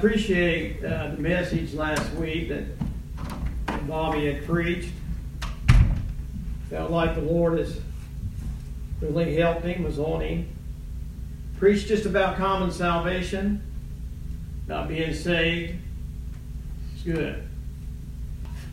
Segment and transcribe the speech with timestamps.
[0.00, 2.64] Appreciate uh, the message last week that
[3.86, 4.94] Bobby had preached.
[6.70, 7.78] Felt like the Lord has
[9.02, 10.48] really helped him, was on him.
[11.58, 13.62] Preached just about common salvation,
[14.64, 15.74] about being saved.
[16.94, 17.46] It's good.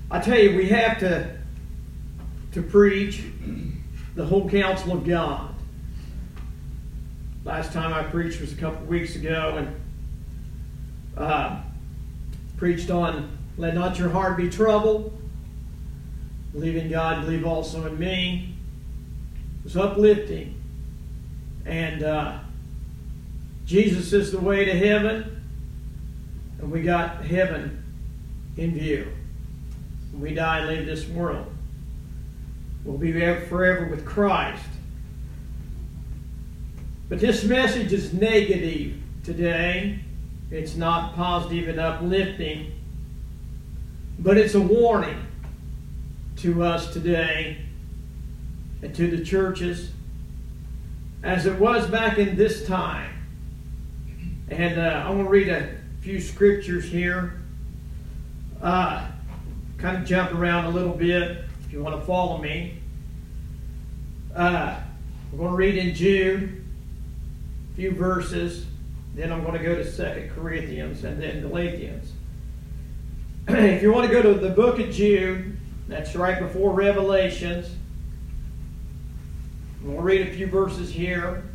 [0.09, 1.35] I tell you, we have to
[2.53, 3.21] to preach
[4.15, 5.53] the whole counsel of God.
[7.43, 9.75] Last time I preached was a couple weeks ago, and
[11.17, 11.61] uh,
[12.57, 15.19] preached on let not your heart be troubled.
[16.51, 18.53] Believe in God, believe also in me.
[19.59, 20.61] It was uplifting.
[21.65, 22.39] And uh,
[23.65, 25.43] Jesus is the way to heaven.
[26.59, 27.83] And we got heaven
[28.57, 29.07] in view.
[30.11, 31.47] When we die and leave this world,
[32.83, 34.63] we'll be forever with Christ.
[37.09, 39.99] But this message is negative today.
[40.49, 42.71] It's not positive and uplifting,
[44.19, 45.27] but it's a warning
[46.37, 47.57] to us today
[48.81, 49.91] and to the churches
[51.23, 53.11] as it was back in this time.
[54.49, 57.41] And uh, I want to read a few scriptures here.
[58.61, 59.07] Uh,
[59.77, 62.79] kind of jump around a little bit if you want to follow me.
[64.33, 64.79] Uh,
[65.31, 66.63] we're going to read in Jude
[67.73, 68.65] a few verses.
[69.17, 72.13] Then I'm going to go to Second Corinthians and then Galatians.
[73.47, 77.67] if you want to go to the book of Jude, that's right before Revelations.
[79.81, 81.45] We'll read a few verses here.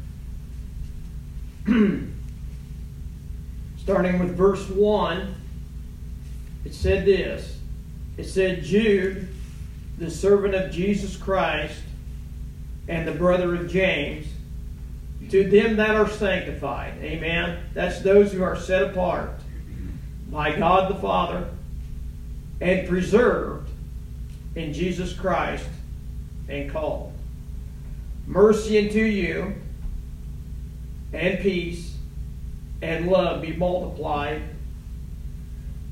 [3.79, 5.35] Starting with verse 1,
[6.65, 7.59] it said this.
[8.17, 9.29] It said, Jude,
[9.99, 11.81] the servant of Jesus Christ,
[12.89, 14.27] and the brother of James,
[15.33, 16.93] to them that are sanctified.
[17.01, 17.59] Amen.
[17.73, 19.31] That's those who are set apart
[20.31, 21.49] by God the Father
[22.61, 23.71] and preserved
[24.55, 25.65] in Jesus Christ
[26.51, 27.15] and called.
[28.27, 29.55] Mercy unto you
[31.15, 31.97] and peace
[32.83, 34.43] and love be multiplied.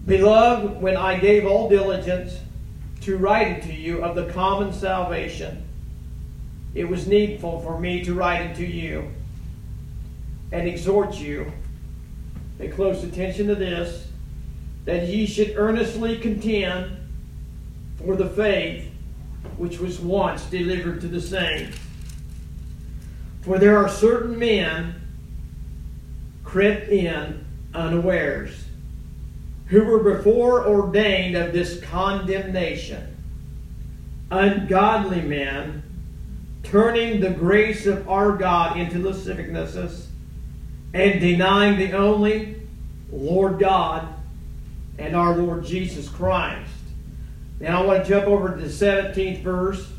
[0.04, 2.38] Beloved, when I gave all diligence
[3.00, 5.64] to write unto you of the common salvation,
[6.74, 9.10] it was needful for me to write unto you
[10.52, 11.52] and exhort you,
[12.58, 14.08] pay close attention to this,
[14.84, 16.96] that ye should earnestly contend
[18.04, 18.90] for the faith
[19.56, 21.78] which was once delivered to the saints.
[23.42, 25.00] For there are certain men
[26.44, 27.44] crept in
[27.74, 28.64] unawares,
[29.66, 33.16] who were before ordained of this condemnation,
[34.30, 35.82] ungodly men,
[36.62, 40.09] turning the grace of our God into lasciviousness
[40.92, 42.56] and denying the only
[43.12, 44.08] Lord God
[44.98, 46.70] and our Lord Jesus Christ.
[47.60, 49.90] Now I want to jump over to the 17th verse.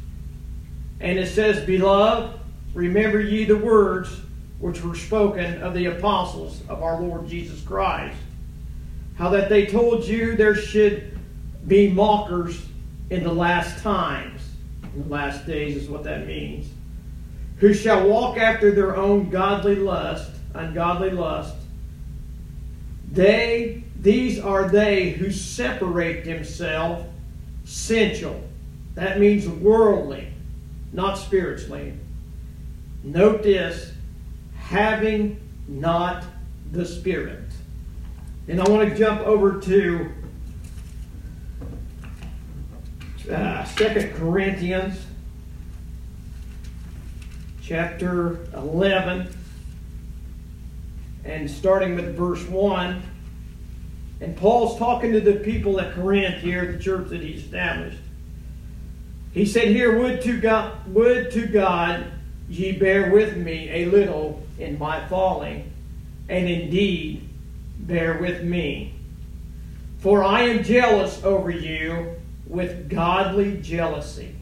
[0.99, 2.39] And it says, Beloved,
[2.73, 4.21] remember ye the words
[4.59, 8.17] which were spoken of the apostles of our Lord Jesus Christ.
[9.17, 11.17] How that they told you there should
[11.67, 12.65] be mockers
[13.09, 14.41] in the last times.
[14.95, 16.67] In the last days is what that means.
[17.57, 21.55] Who shall walk after their own godly lust ungodly lust.
[23.11, 27.05] They, these are they who separate themselves
[27.65, 28.41] sensual.
[28.95, 30.33] That means worldly,
[30.93, 31.93] not spiritually.
[33.03, 33.91] Note this
[34.55, 36.23] having not
[36.71, 37.39] the Spirit.
[38.47, 40.11] And I want to jump over to
[43.31, 44.97] uh, 2 Corinthians
[47.61, 49.33] chapter 11
[51.23, 53.03] and starting with verse 1.
[54.21, 57.97] And Paul's talking to the people at Corinth here, the church that he established.
[59.33, 62.05] He said, Here, would to God, would to God
[62.49, 65.71] ye bear with me a little in my falling,
[66.29, 67.27] and indeed
[67.79, 68.93] bear with me.
[69.99, 72.15] For I am jealous over you
[72.45, 74.35] with godly jealousy.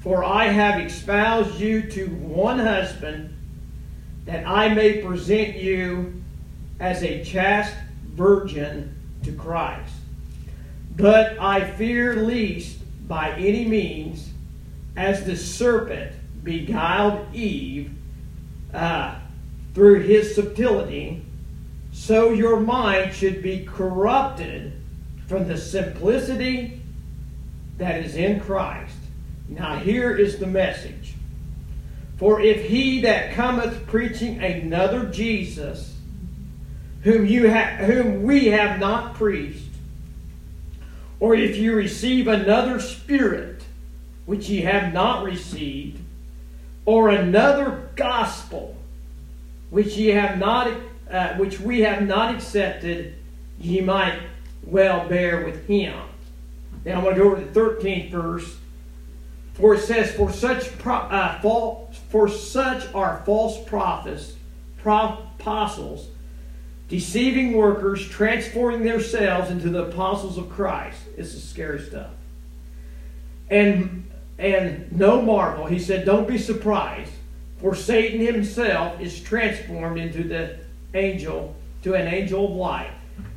[0.00, 3.36] For I have espoused you to one husband
[4.28, 6.22] that I may present you
[6.78, 7.74] as a chaste
[8.12, 9.94] virgin to Christ.
[10.94, 12.76] But I fear least
[13.08, 14.28] by any means,
[14.98, 16.12] as the serpent
[16.44, 17.90] beguiled Eve
[18.74, 19.14] uh,
[19.72, 21.22] through his subtlety,
[21.92, 24.74] so your mind should be corrupted
[25.26, 26.82] from the simplicity
[27.78, 28.98] that is in Christ.
[29.48, 31.07] Now, here is the message.
[32.18, 35.94] For if he that cometh preaching another Jesus,
[37.02, 39.70] whom, you ha- whom we have not preached,
[41.20, 43.62] or if you receive another spirit,
[44.26, 46.00] which ye have not received,
[46.84, 48.76] or another gospel,
[49.70, 50.72] which ye have not,
[51.10, 53.14] uh, which we have not accepted,
[53.60, 54.18] ye might
[54.64, 55.96] well bear with him.
[56.84, 58.56] Now I'm going to go over the 13th verse.
[59.54, 64.34] For it says, For such pro- uh, false, for such are false prophets,
[64.80, 66.08] apostles,
[66.88, 70.98] deceiving workers, transforming themselves into the apostles of Christ.
[71.16, 72.10] This is scary stuff.
[73.50, 74.04] And
[74.38, 77.10] and no marvel, he said, don't be surprised,
[77.58, 80.58] for Satan himself is transformed into the
[80.94, 82.92] angel, to an angel of light.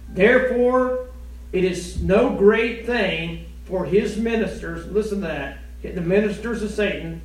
[0.10, 1.08] Therefore,
[1.52, 7.22] it is no great thing for his ministers, listen to that, the ministers of Satan,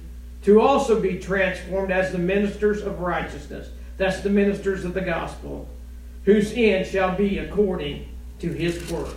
[0.47, 3.69] to also be transformed as the ministers of righteousness.
[3.97, 5.69] That's the ministers of the gospel,
[6.25, 8.09] whose end shall be according
[8.39, 9.17] to his work.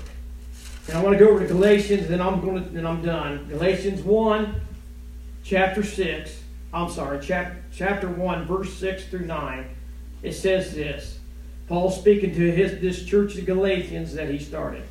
[0.88, 3.48] And I want to go over to Galatians, then I'm going to, then I'm done.
[3.48, 4.60] Galatians 1,
[5.44, 6.42] chapter 6.
[6.74, 9.70] I'm sorry, chap, chapter 1, verse 6 through 9.
[10.24, 11.20] It says this.
[11.68, 14.82] Paul speaking to his this church of Galatians that he started.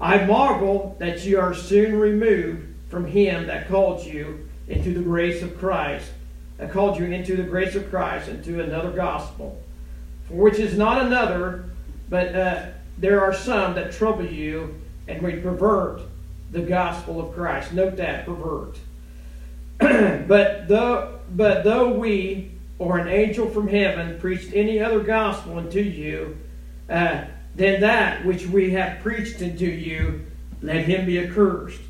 [0.00, 5.42] I marvel that you are soon removed from him that called you into the grace
[5.42, 6.10] of Christ,
[6.58, 9.60] I called you into the grace of Christ, into another gospel,
[10.28, 11.64] which is not another,
[12.08, 16.02] but uh, there are some that trouble you and we pervert
[16.52, 17.72] the gospel of Christ.
[17.72, 18.78] Note that, pervert.
[20.28, 25.80] but though but though we or an angel from heaven preached any other gospel unto
[25.80, 26.36] you
[26.88, 27.24] uh,
[27.54, 30.24] than that which we have preached unto you,
[30.62, 31.80] let him be accursed.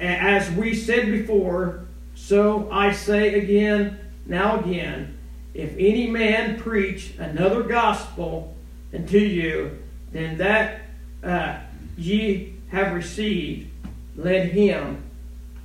[0.00, 5.18] As we said before, so I say again, now again,
[5.52, 8.56] if any man preach another gospel
[8.94, 9.78] unto you
[10.12, 10.80] than that
[11.22, 11.58] uh,
[11.98, 13.70] ye have received,
[14.16, 15.02] let him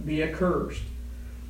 [0.03, 0.83] be accursed.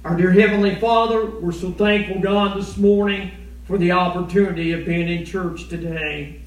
[0.03, 3.31] Our dear Heavenly Father, we're so thankful, God, this morning
[3.65, 6.41] for the opportunity of being in church today.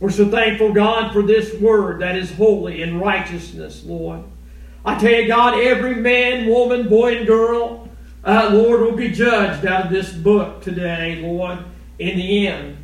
[0.00, 4.22] We're so thankful, God, for this word that is holy and righteousness, Lord.
[4.86, 7.88] I tell you, God, every man, woman, boy, and girl,
[8.24, 11.58] uh, Lord, will be judged out of this book today, Lord,
[11.98, 12.76] in the end.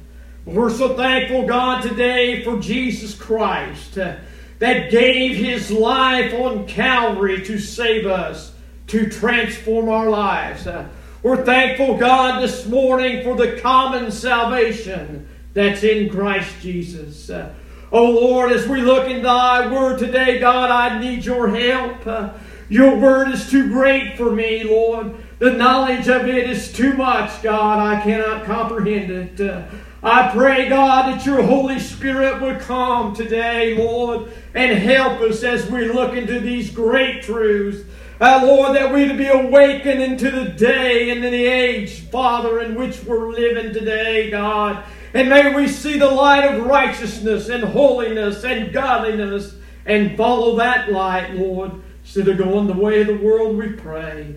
[0.44, 3.96] We're so thankful, God, today for Jesus Christ.
[3.96, 4.16] Uh,
[4.58, 8.52] that gave his life on Calvary to save us,
[8.88, 10.66] to transform our lives.
[10.66, 10.88] Uh,
[11.22, 17.30] we're thankful, God, this morning for the common salvation that's in Christ Jesus.
[17.30, 17.52] Uh,
[17.92, 22.34] oh Lord, as we look in thy word today, God, I need your help.
[22.68, 25.14] Your word is too great for me, Lord.
[25.38, 27.78] The knowledge of it is too much, God.
[27.78, 29.64] I cannot comprehend it.
[30.02, 35.70] I pray, God, that your Holy Spirit would come today, Lord, and help us as
[35.70, 37.86] we look into these great truths.
[38.20, 42.60] Uh, Lord, that we to be awakened into the day and in the age, Father,
[42.60, 44.82] in which we're living today, God.
[45.14, 49.54] And may we see the light of righteousness and holiness and godliness
[49.84, 54.36] and follow that light, Lord, instead of going the way of the world, we pray.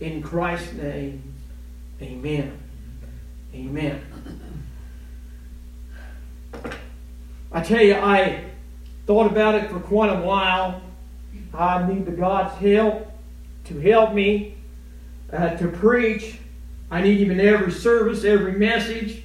[0.00, 1.34] In Christ's name,
[2.02, 2.58] amen.
[3.54, 4.02] Amen.
[7.52, 8.44] I tell you, I
[9.06, 10.82] thought about it for quite a while.
[11.52, 13.12] I need the God's help
[13.66, 14.56] to help me
[15.32, 16.38] uh, to preach.
[16.90, 19.23] I need Him in every service, every message.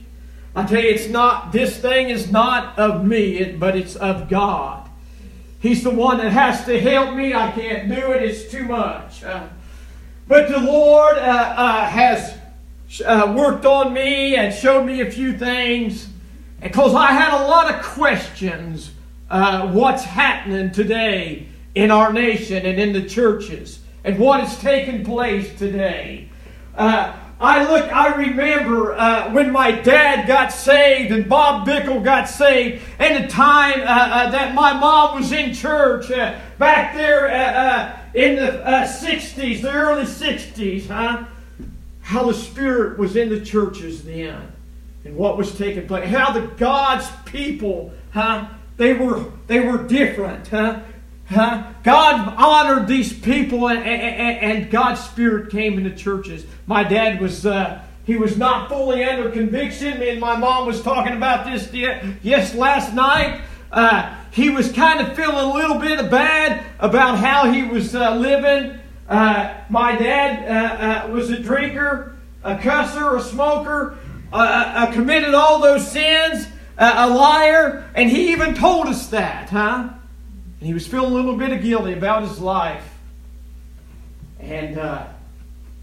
[0.56, 4.89] I tell you, it's not, this thing is not of me, but it's of God.
[5.60, 7.34] He's the one that has to help me.
[7.34, 9.24] I can't do it, it's too much.
[9.24, 9.48] Uh,
[10.27, 12.38] but the Lord uh, uh has
[13.06, 16.08] uh, worked on me and showed me a few things
[16.62, 18.91] because I had a lot of questions
[19.29, 25.06] uh, what's happening today in our nation and in the churches and what is taking
[25.06, 26.29] place today.
[26.75, 32.27] Uh, I look, I remember uh, when my dad got saved and Bob Bickle got
[32.27, 37.29] saved, and the time uh, uh, that my mom was in church uh, back there
[37.29, 41.25] uh, in the 60s, the early 60s, huh?
[42.01, 44.51] How the Spirit was in the churches then
[45.05, 46.10] and what was taking place.
[46.10, 48.50] How the God's people, huh?
[48.79, 50.79] they were they were different, huh?
[51.29, 51.71] Huh?
[51.83, 56.43] God honored these people, and, and, and, God's Spirit came into churches.
[56.65, 60.00] My dad was uh, he was not fully under conviction.
[60.00, 61.71] Me and my mom was talking about this
[62.24, 63.41] yes last night.
[63.71, 68.15] Uh, he was kind of feeling a little bit bad about how he was uh,
[68.15, 68.79] living.
[69.07, 74.00] Uh, my dad uh, uh, was a drinker, a cusser, a smoker,
[74.93, 76.48] committed all those sins,
[76.79, 79.89] a liar, and he even told us that, huh?
[80.59, 82.97] And he was feeling a little bit of guilty about his life.
[84.39, 85.07] And uh,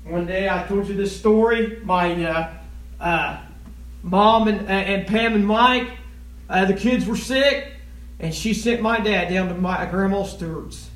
[0.04, 1.80] one day I told you this story.
[1.82, 2.52] My uh,
[3.00, 3.40] uh,
[4.02, 5.88] mom and, and Pam and Mike,
[6.48, 7.72] the kids were sick
[8.18, 10.90] and she sent my dad down to my grandma Stewart's.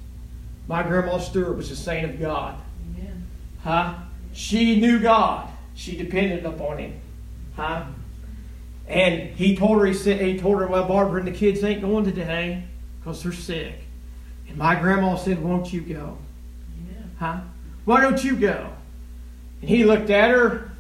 [0.66, 2.60] My grandma Stewart was a saint of God.
[2.96, 3.26] Amen.
[3.62, 3.94] Huh?
[4.32, 5.48] She knew God.
[5.74, 7.00] She depended upon him.
[7.56, 7.84] Huh?
[8.86, 11.80] And he told her, he said, he told her, well, Barbara and the kids ain't
[11.80, 12.64] going today
[13.00, 13.74] because they're sick.
[14.48, 16.18] And my grandma said, won't you go?
[16.76, 17.10] Amen.
[17.18, 17.40] Huh?
[17.84, 18.70] Why don't you go?
[19.60, 20.70] And he looked at her,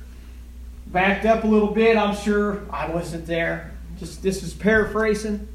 [0.86, 1.96] backed up a little bit.
[1.96, 3.72] I'm sure I wasn't there.
[3.98, 5.48] Just this is paraphrasing.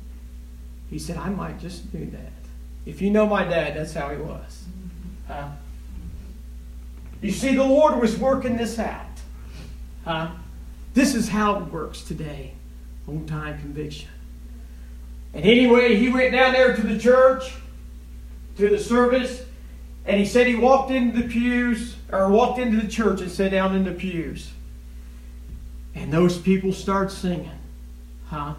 [0.89, 2.31] He said, I might just do that.
[2.85, 4.63] If you know my dad, that's how he was.
[4.63, 5.33] Mm-hmm.
[5.33, 5.49] Huh?
[7.21, 9.05] You see, the Lord was working this out.
[10.03, 10.29] Huh?
[10.93, 12.53] This is how it works today.
[13.07, 14.09] On time conviction.
[15.35, 17.53] And anyway, he went down there to the church,
[18.57, 19.43] to the service,
[20.05, 23.51] and he said he walked into the pews, or walked into the church and sat
[23.51, 24.51] down in the pews.
[25.93, 27.51] And those people start singing.
[28.27, 28.55] Huh?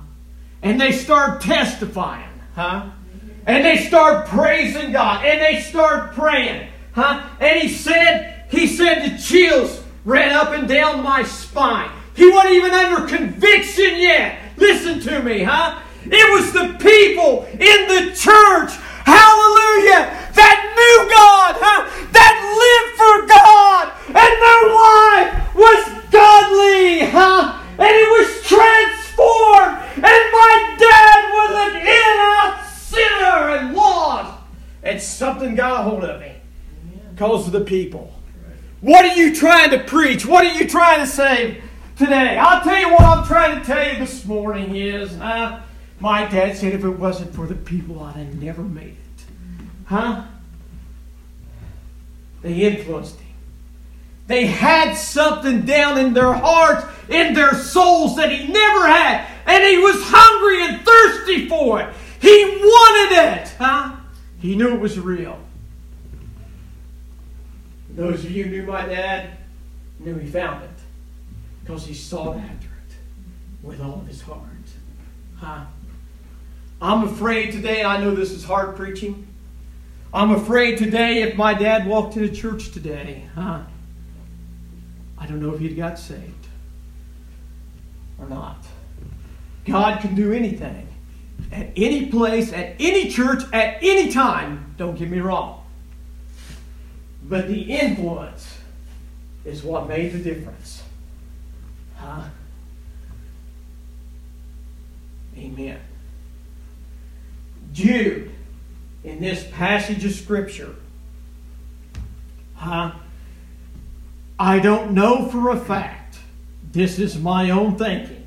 [0.67, 2.91] and they start testifying, huh?
[3.47, 7.25] And they start praising God and they start praying, huh?
[7.39, 11.91] And he said, he said the chills ran up and down my spine.
[12.17, 14.41] He wasn't even under conviction yet.
[14.57, 15.81] Listen to me, huh?
[16.11, 18.73] It was the people in the church,
[19.05, 21.81] hallelujah, that knew God, huh?
[22.13, 27.63] That lived for God, and their life was godly, huh?
[27.79, 28.87] And it was transformed
[29.97, 34.39] and my dad was an in out sinner and lost.
[34.83, 36.33] And something got a hold of me
[37.11, 38.13] because of the people.
[38.83, 40.27] What are you trying to preach?
[40.27, 41.63] What are you trying to say
[41.97, 42.37] today?
[42.37, 45.63] I'll tell you what I'm trying to tell you this morning is, uh,
[46.01, 49.25] my dad said if it wasn't for the people, I'd have never made it.
[49.87, 50.25] Huh?
[52.43, 53.35] They influenced him.
[54.27, 59.63] They had something down in their hearts, in their souls that he never had and
[59.65, 61.95] he was hungry and thirsty for it.
[62.21, 63.97] He wanted it, huh?
[64.39, 65.39] He knew it was real.
[67.91, 69.39] Those of you who knew my dad
[70.01, 70.71] knew he found it
[71.63, 72.97] because he sought after it
[73.63, 74.43] with all of his heart.
[75.37, 75.65] Huh?
[76.81, 79.27] I'm afraid today, I know this is hard preaching.
[80.13, 83.63] I'm afraid today if my dad walked into church today, huh?
[85.19, 86.47] I don't know if he'd got saved
[88.19, 88.65] or not.
[89.65, 90.89] God can do anything
[91.51, 94.75] at any place, at any church, at any time.
[94.77, 95.65] Don't get me wrong.
[97.23, 98.59] But the influence
[99.45, 100.83] is what made the difference.
[101.97, 102.23] Huh?
[105.37, 105.81] Amen.
[107.77, 108.31] Jude,
[109.05, 110.75] in this passage of Scripture,
[112.55, 112.93] huh?
[114.39, 116.17] I don't know for a fact.
[116.73, 118.27] This is my own thinking.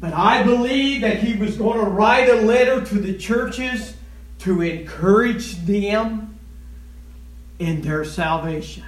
[0.00, 3.96] But I believe that he was going to write a letter to the churches
[4.40, 6.36] to encourage them
[7.60, 8.82] in their salvation.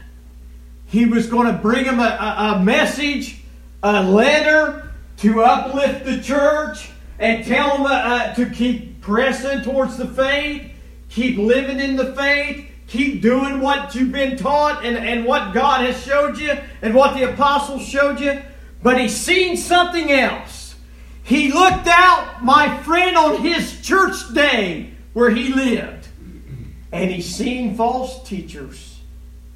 [0.86, 3.38] He was going to bring them a, a, a message,
[3.84, 9.96] a letter to uplift the church and tell them uh, uh, to keep pressing towards
[9.96, 10.68] the faith,
[11.08, 15.86] keep living in the faith, keep doing what you've been taught and, and what God
[15.86, 18.42] has showed you and what the apostles showed you.
[18.82, 20.74] But he's seen something else.
[21.22, 26.08] He looked out, my friend, on his church day where he lived,
[26.90, 28.98] and he seen false teachers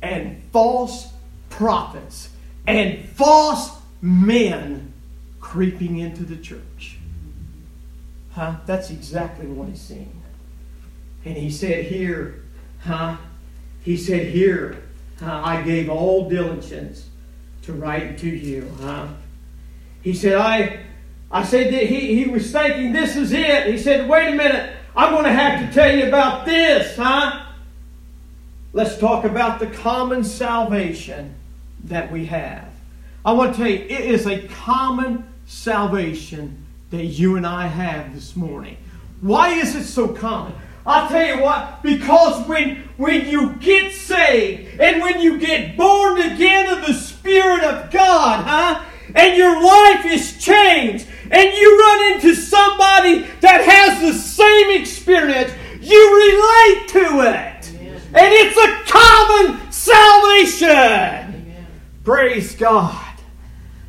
[0.00, 1.12] and false
[1.48, 2.28] prophets
[2.68, 4.92] and false men
[5.40, 6.99] creeping into the church.
[8.32, 8.56] Huh?
[8.66, 10.22] That's exactly what he's seen.
[11.24, 12.42] And he said, Here,
[12.80, 13.16] huh?
[13.82, 14.82] He said, Here,
[15.20, 15.42] huh?
[15.44, 17.08] I gave all diligence
[17.62, 19.08] to write to you, huh?
[20.02, 20.80] He said, I
[21.30, 23.66] I said that he, he was thinking this is it.
[23.68, 27.46] He said, wait a minute, I'm going to have to tell you about this, huh?
[28.72, 31.34] Let's talk about the common salvation
[31.84, 32.68] that we have.
[33.24, 38.14] I want to tell you, it is a common salvation that you and I have
[38.14, 38.76] this morning.
[39.20, 40.54] Why is it so common?
[40.86, 46.20] I'll tell you what, because when, when you get saved and when you get born
[46.20, 48.84] again of the Spirit of God, huh?
[49.14, 55.52] And your life is changed, and you run into somebody that has the same experience,
[55.80, 57.72] you relate to it.
[57.74, 58.00] Amen.
[58.14, 60.68] And it's a common salvation.
[60.68, 61.66] Amen.
[62.04, 63.06] Praise God.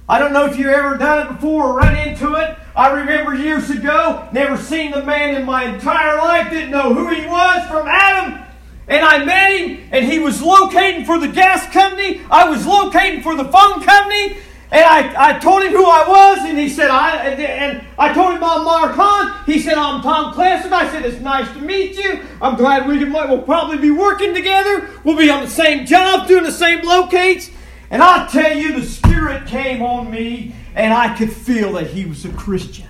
[0.09, 2.57] I don't know if you've ever done it before or run into it.
[2.75, 7.09] I remember years ago, never seen the man in my entire life, didn't know who
[7.09, 8.43] he was from Adam.
[8.87, 12.21] And I met him, and he was locating for the gas company.
[12.29, 14.37] I was locating for the phone company.
[14.73, 18.35] And I, I told him who I was, and he said, I, and I told
[18.35, 19.43] him I'm Mark Hahn.
[19.45, 20.71] He said, I'm Tom Classic.
[20.71, 22.21] I said, it's nice to meet you.
[22.41, 24.89] I'm glad we can, we'll probably be working together.
[25.03, 27.51] We'll be on the same job, doing the same locates.
[27.89, 32.05] And I tell you, the Spirit came on me, and I could feel that he
[32.05, 32.87] was a Christian.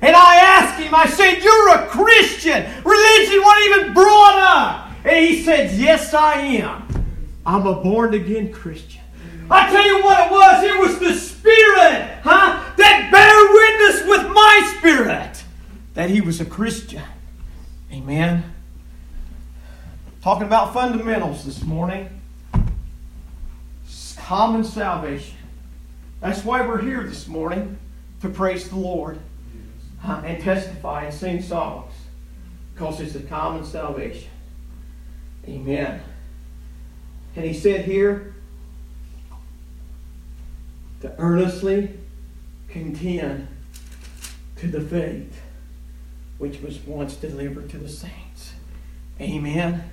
[0.00, 2.64] And I asked him, I said, You're a Christian.
[2.84, 4.92] Religion wasn't even brought up.
[5.04, 6.86] And he said, Yes, I am.
[7.44, 9.00] I'm a born again Christian.
[9.50, 10.64] I tell you what it was.
[10.64, 15.44] It was the Spirit, huh, that bear witness with my spirit
[15.94, 17.02] that he was a Christian.
[17.90, 18.44] Amen.
[20.22, 22.08] Talking about fundamentals this morning.
[24.16, 25.36] Common salvation.
[26.20, 27.78] That's why we're here this morning
[28.22, 29.18] to praise the Lord
[30.04, 31.92] uh, and testify and sing songs
[32.74, 34.30] because it's a common salvation.
[35.46, 36.00] Amen.
[37.36, 38.34] And he said here,
[41.00, 41.90] to earnestly
[42.68, 43.46] contend
[44.56, 45.40] to the faith
[46.38, 48.54] which was once delivered to the saints.
[49.20, 49.90] Amen.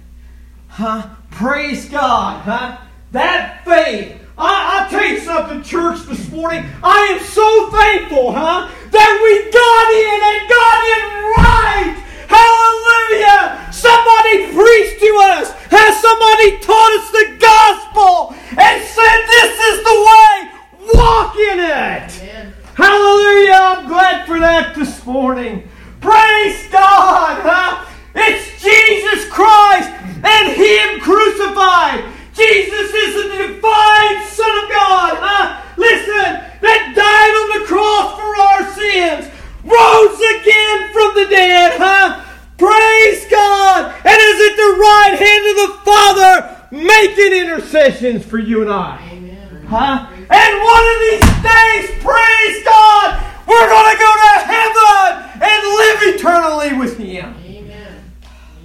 [0.68, 1.10] Huh?
[1.32, 2.42] Praise God.
[2.42, 2.78] Huh?
[3.12, 4.25] That faith.
[4.38, 6.66] I, I tell you something, church, this morning.
[6.84, 8.68] I am so thankful, huh?
[8.92, 11.04] That we got in and got in
[11.40, 11.96] right.
[12.28, 13.72] Hallelujah.
[13.72, 15.56] Somebody preached to us.
[15.72, 20.56] Has somebody taught us the gospel and said this is the way
[20.94, 22.12] walk in it.
[22.20, 22.54] Amen.
[22.76, 23.56] Hallelujah.
[23.56, 25.70] I'm glad for that this morning.
[26.02, 27.40] Praise God.
[27.40, 27.86] Huh?
[28.16, 29.90] It's Jesus Christ
[30.24, 32.15] and Him crucified.
[32.36, 35.16] Jesus is the divine Son of God.
[35.24, 35.64] Huh?
[35.78, 39.32] Listen, that died on the cross for our sins,
[39.64, 41.80] rose again from the dead.
[41.80, 42.20] Huh?
[42.58, 43.96] Praise God.
[44.04, 46.36] And is at the right hand of the Father
[46.72, 49.00] making intercessions for you and I.
[49.12, 49.66] Amen.
[49.68, 50.08] Huh?
[50.12, 53.16] And one of these days, praise God,
[53.48, 57.36] we're going to go to heaven and live eternally with Him.
[57.46, 58.14] Amen.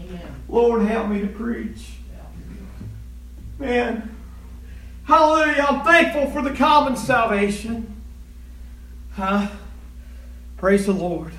[0.02, 0.35] Amen.
[0.48, 1.99] Lord, help me to preach.
[3.61, 4.16] Man,
[5.05, 5.66] hallelujah.
[5.68, 8.03] I'm thankful for the common salvation.
[9.12, 9.49] Huh?
[10.57, 11.33] Praise the Lord.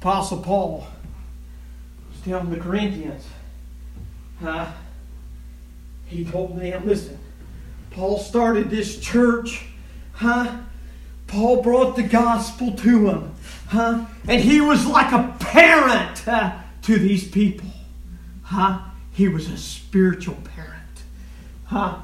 [0.00, 0.88] Apostle Paul
[2.10, 3.24] was telling the Corinthians,
[4.42, 4.66] huh?
[6.06, 7.16] he told them, listen,
[7.92, 9.66] Paul started this church,
[10.12, 10.58] huh?
[11.28, 13.34] Paul brought the gospel to them,
[13.68, 14.04] huh?
[14.28, 17.68] And he was like a parent huh, to these people,
[18.54, 18.78] huh?
[19.12, 21.02] He was a spiritual parent,
[21.66, 21.98] huh?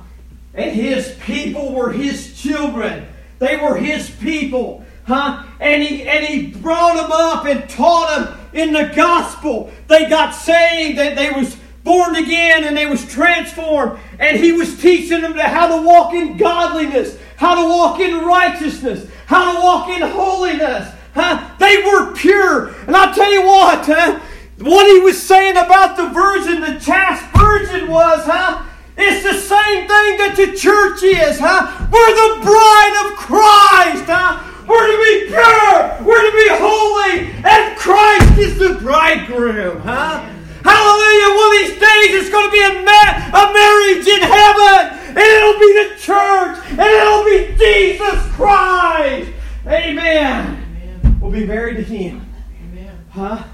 [0.52, 3.06] And his people were his children.
[3.38, 5.44] They were his people, huh?
[5.60, 9.70] And he and he brought them up and taught them in the gospel.
[9.86, 10.98] They got saved.
[10.98, 15.66] That they, was born again and they was transformed and he was teaching them how
[15.66, 21.42] to walk in godliness how to walk in righteousness how to walk in holiness huh?
[21.58, 24.20] they were pure and i'll tell you what huh?
[24.60, 28.64] What he was saying about the virgin the chaste virgin was huh
[28.96, 34.36] it's the same thing that the church is huh we're the bride of christ huh
[34.68, 40.26] we're to be pure we're to be holy and christ is the bridegroom huh
[40.62, 41.34] Hallelujah.
[41.34, 44.98] One of these days it's going to be a, ma- a marriage in heaven.
[45.08, 46.58] And it'll be the church.
[46.68, 49.32] And it'll be Jesus Christ.
[49.66, 50.62] Amen.
[50.76, 51.18] Amen.
[51.20, 52.30] We'll be married to Him.
[52.62, 53.04] Amen.
[53.10, 53.44] Huh?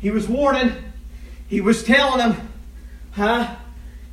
[0.00, 0.72] He was warning.
[1.48, 2.48] He was telling them,
[3.12, 3.56] huh?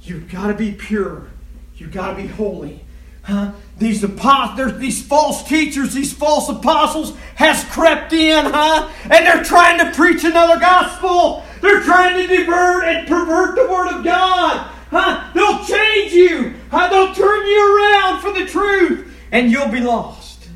[0.01, 1.27] You've got to be pure.
[1.75, 2.81] You've got to be holy.
[3.23, 3.53] Huh?
[3.77, 8.89] These apostles, these false teachers, these false apostles has crept in, huh?
[9.03, 11.43] And they're trying to preach another gospel.
[11.61, 14.69] They're trying to divert and pervert the word of God.
[14.91, 15.31] Huh?
[15.33, 16.53] They'll change you.
[16.69, 16.89] Huh?
[16.89, 19.15] They'll turn you around for the truth.
[19.31, 20.49] And you'll be lost.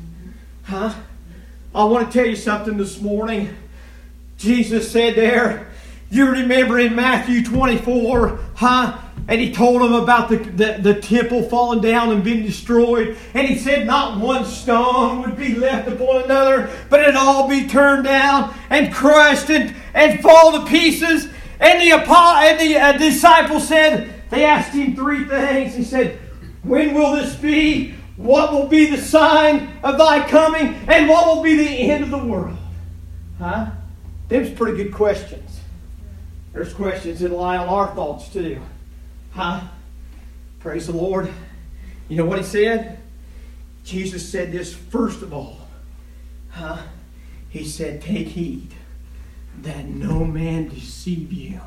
[0.64, 0.94] Huh?
[1.74, 3.56] I want to tell you something this morning.
[4.38, 5.68] Jesus said there,
[6.10, 8.98] you remember in Matthew 24, huh?
[9.28, 13.14] and he told them about the, the, the, temple falling down and being destroyed.
[13.34, 17.68] And he said not one stone would be left upon another, but it'd all be
[17.68, 21.28] turned down and crushed and, and fall to pieces.
[21.60, 25.74] And the, and the uh, disciples said, they asked him three things.
[25.74, 26.18] He said,
[26.62, 27.94] When will this be?
[28.16, 30.74] What will be the sign of thy coming?
[30.88, 32.56] And what will be the end of the world?
[33.38, 33.70] Huh?
[34.28, 35.60] Them's pretty good questions.
[36.52, 38.60] There's questions that lie on our thoughts too.
[39.32, 39.60] Huh?
[40.60, 41.32] Praise the Lord.
[42.08, 42.98] You know what he said?
[43.84, 45.58] Jesus said this first of all.
[46.50, 46.78] Huh?
[47.48, 48.70] He said, Take heed
[49.62, 51.60] that no man deceive you.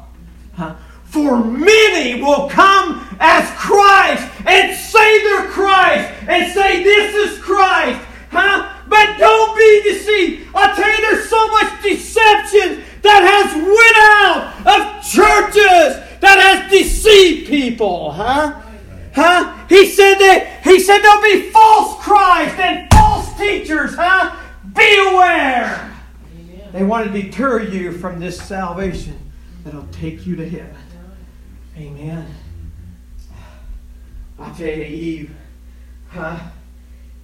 [0.53, 0.75] Huh?
[1.05, 8.01] For many will come as Christ and say they're Christ and say this is Christ.
[8.31, 8.70] Huh?
[9.17, 10.49] Don't be deceived.
[10.53, 16.71] I'll tell you, there's so much deception that has went out of churches that has
[16.71, 18.61] deceived people, huh?
[19.13, 19.57] Huh?
[19.67, 24.35] He said that he said there'll be false Christ and false teachers, huh?
[24.73, 25.91] Beware.
[26.39, 26.69] Amen.
[26.71, 29.31] They want to deter you from this salvation
[29.63, 30.75] that'll take you to heaven.
[31.77, 32.27] Amen.
[34.39, 35.35] I tell you, Eve,
[36.09, 36.39] huh?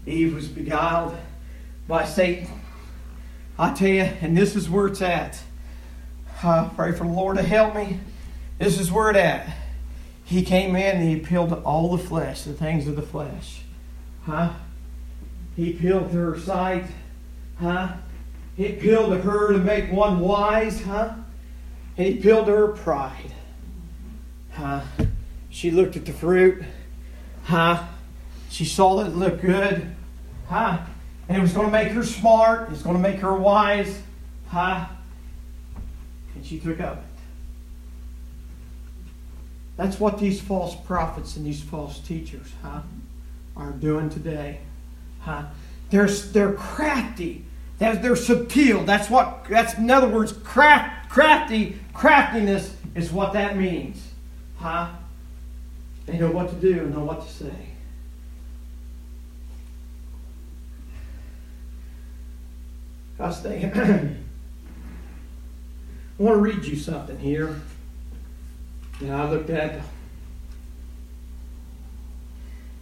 [0.06, 1.18] Eve was beguiled
[1.88, 2.50] by Satan.
[3.58, 5.42] I tell you, and this is where it's at.
[6.44, 8.00] Uh, pray for the Lord to help me.
[8.60, 9.56] This is where it at.
[10.24, 13.62] He came in and he appealed to all the flesh, the things of the flesh.
[14.26, 14.54] Huh?
[15.56, 16.86] He appealed to her sight.
[17.60, 17.94] Huh?
[18.56, 20.82] He appealed to her to make one wise.
[20.82, 21.14] Huh?
[21.98, 23.32] And he appealed to her pride.
[24.52, 24.82] Huh?
[25.50, 26.64] She looked at the fruit.
[27.46, 27.88] Huh?
[28.50, 29.96] She saw that it looked good.
[30.48, 30.80] Huh?
[31.28, 32.70] And it was going to make her smart.
[32.72, 34.02] It's going to make her wise.
[34.48, 34.86] Huh?
[36.36, 37.04] And she took of it.
[39.76, 42.82] That's what these false prophets and these false teachers, huh,
[43.56, 44.60] are doing today.
[45.22, 45.44] Huh?
[45.92, 47.46] They're, they're crafty.
[47.78, 48.84] They're, they're subtle.
[48.84, 54.04] That's what that's in other words, craft, crafty, craftiness is what that means.
[54.58, 54.90] Huh?
[56.08, 57.68] They know what to do and know what to say.
[63.20, 63.72] I was thinking,
[66.20, 67.60] I want to read you something here.
[69.00, 69.82] And I looked at,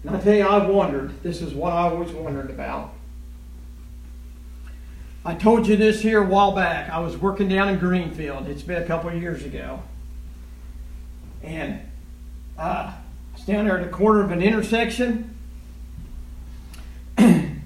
[0.03, 2.93] and I tell you, I wondered, this is what I always wondered about.
[5.25, 6.89] I told you this here a while back.
[6.89, 8.47] I was working down in Greenfield.
[8.47, 9.81] It's been a couple of years ago.
[11.43, 11.81] And
[12.57, 12.93] uh, I
[13.33, 15.34] was down there at the corner of an intersection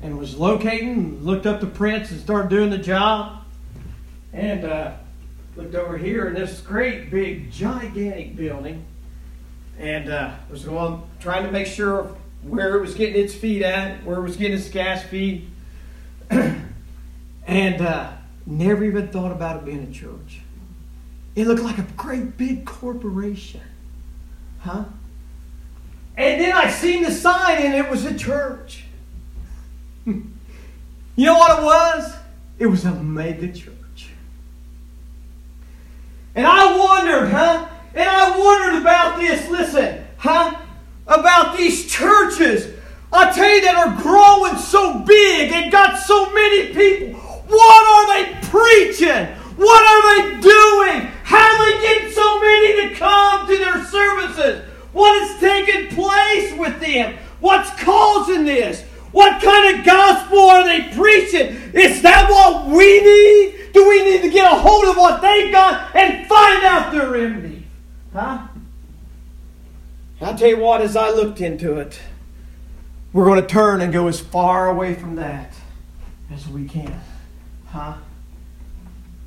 [0.09, 3.43] and was locating, looked up the prints and started doing the job.
[4.33, 4.93] And uh,
[5.55, 8.85] looked over here and this great big gigantic building
[9.77, 14.03] and uh, was going trying to make sure where it was getting its feed at,
[14.03, 15.49] where it was getting its gas feed,
[16.29, 18.11] and uh,
[18.45, 20.41] never even thought about it being a church.
[21.35, 23.61] It looked like a great big corporation,
[24.59, 24.85] huh?
[26.17, 28.85] And then I seen the sign and it was a church.
[30.05, 32.13] you know what it was?
[32.57, 34.09] It was a mega church.
[36.35, 37.67] And I wondered, huh?
[37.93, 40.59] And I wondered about this, listen, huh?
[41.07, 42.75] About these churches.
[43.11, 47.19] I tell you that are growing so big and got so many people.
[47.19, 49.35] What are they preaching?
[49.57, 51.11] What are they doing?
[51.23, 54.63] How they getting so many to come to their services?
[54.93, 57.17] What is taking place with them?
[57.39, 58.83] What's causing this?
[59.11, 61.55] What kind of gospel are they preaching?
[61.73, 63.73] Is that what we need?
[63.73, 67.09] Do we need to get a hold of what they've got and find out their
[67.09, 67.65] remedy?
[68.13, 68.47] Huh?
[70.21, 71.99] I'll tell you what, as I looked into it,
[73.13, 75.53] we're going to turn and go as far away from that
[76.31, 76.99] as we can.
[77.67, 77.95] Huh?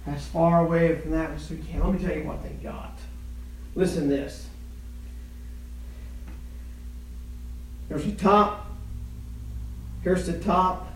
[0.07, 1.81] As far away from that as we can.
[1.81, 2.99] Let me tell you what they got.
[3.75, 4.49] Listen to this.
[7.89, 8.62] There's a top.
[10.03, 10.93] Here's the top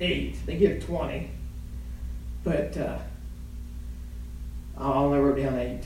[0.00, 0.36] eight.
[0.46, 1.30] They give 20.
[2.44, 2.98] But uh,
[4.78, 5.82] I only wrote down eight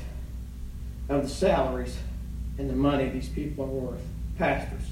[1.08, 1.96] of the salaries
[2.58, 4.02] and the money these people are worth.
[4.36, 4.82] Pastors.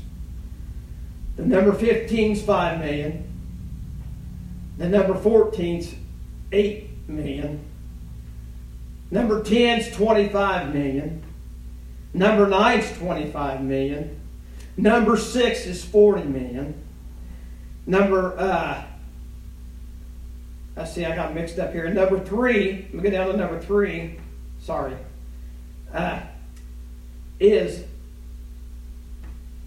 [1.37, 3.25] The number 15 is 5 million.
[4.79, 5.95] The number 14 is
[6.53, 7.61] 8 million.
[9.11, 11.23] Number 10 is 25 million.
[12.15, 14.21] Number 9 is 25 million.
[14.77, 16.75] Number 6 is 40 million.
[17.89, 18.85] Number uh,
[20.77, 21.89] I see I got mixed up here.
[21.89, 24.21] Number three, me go down to number three.
[24.61, 24.95] Sorry.
[25.93, 26.21] Uh,
[27.41, 27.85] is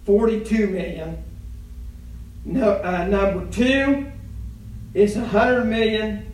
[0.06, 1.22] 42 million.
[2.44, 4.12] No, uh, number two
[4.94, 6.32] is 100 million.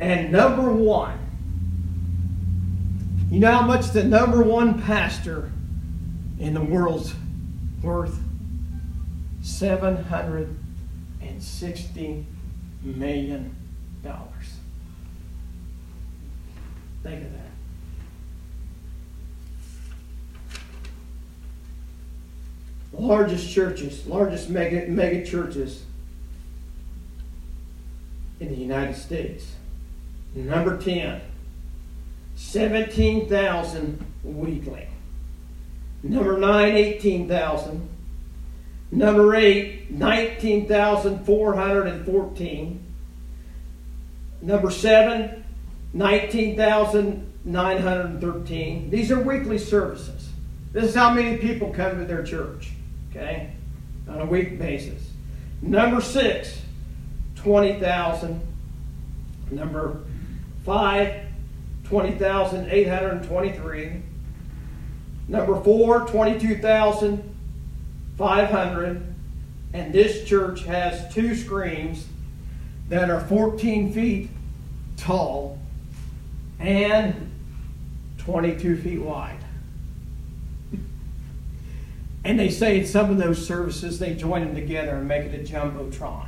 [0.00, 1.18] And number one,
[3.30, 5.52] you know how much the number one pastor
[6.40, 7.14] in the world's
[7.80, 8.18] worth?
[11.40, 12.26] 760
[12.82, 13.54] million
[14.02, 14.56] dollars.
[17.02, 17.46] Think of that.
[22.98, 25.84] largest churches, largest mega, mega churches
[28.40, 29.54] in the United States.
[30.34, 31.20] Number 10,
[32.36, 34.88] 17,000 weekly.
[36.02, 37.88] Number 9, 18,000.
[38.90, 42.82] Number 8, 19,414.
[44.42, 45.44] Number 7,
[45.92, 48.90] 19,913.
[48.90, 50.28] These are weekly services.
[50.72, 52.70] This is how many people come to their church
[53.16, 53.50] okay,
[54.08, 55.10] on a week basis.
[55.62, 56.60] Number six,
[57.36, 58.40] 20,000.
[59.50, 60.00] Number
[60.64, 61.22] five,
[61.84, 64.02] 20,823.
[65.28, 66.06] Number four,
[68.16, 69.14] 22,500.
[69.72, 72.06] And this church has two screens
[72.88, 74.30] that are 14 feet
[74.96, 75.58] tall
[76.58, 77.30] and
[78.18, 79.38] 22 feet wide.
[82.24, 85.48] And they say in some of those services they join them together and make it
[85.48, 86.26] a jumbotron.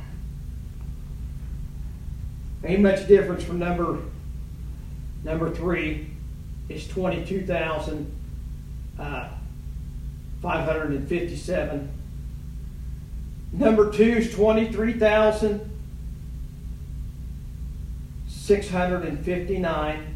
[2.63, 3.99] Ain't much difference from number
[5.23, 6.07] number three
[6.69, 8.09] is twenty two thousand
[8.97, 9.29] uh,
[10.41, 11.91] five hundred and fifty seven.
[13.51, 15.69] Number two is twenty three thousand
[18.27, 20.15] six hundred and fifty nine.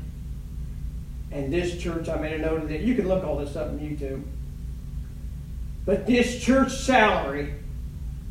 [1.31, 2.81] And this church, I made a note of that.
[2.81, 4.23] You can look all this up on YouTube.
[5.85, 7.55] But this church salary